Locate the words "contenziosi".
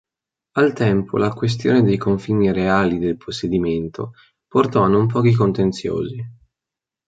5.35-6.25